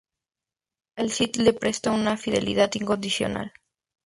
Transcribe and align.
Al 0.97 1.11
Cid 1.11 1.35
le 1.35 1.53
presta 1.53 1.91
una 1.91 2.17
fidelidad 2.17 2.71
incondicional. 2.73 3.53